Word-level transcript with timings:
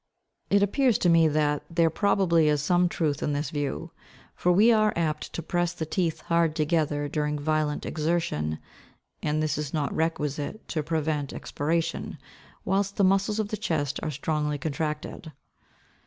It 0.49 0.63
appears 0.63 0.97
to 0.97 1.09
me 1.09 1.27
that 1.27 1.61
there 1.69 1.91
probably 1.91 2.47
is 2.47 2.59
some 2.63 2.89
truth 2.89 3.21
in 3.21 3.33
this 3.33 3.51
view, 3.51 3.91
for 4.33 4.51
we 4.51 4.71
are 4.71 4.91
apt 4.95 5.31
to 5.33 5.43
press 5.43 5.73
the 5.73 5.85
teeth 5.85 6.21
hard 6.21 6.55
together 6.55 7.07
during 7.07 7.37
violent 7.37 7.85
exertion, 7.85 8.57
and 9.21 9.43
this 9.43 9.59
is 9.59 9.75
not 9.75 9.95
requisite 9.95 10.67
to 10.69 10.81
prevent 10.81 11.33
expiration, 11.33 12.17
whilst 12.65 12.95
the 12.95 13.03
muscles 13.03 13.37
of 13.37 13.49
the 13.49 13.57
chest 13.57 13.99
are 14.01 14.09
strongly 14.09 14.57
contracted. 14.57 15.33